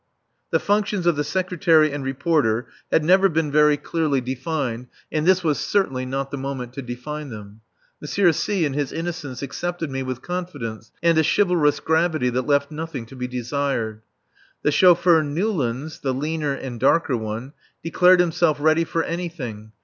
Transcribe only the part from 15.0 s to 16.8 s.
Newlands (the leaner and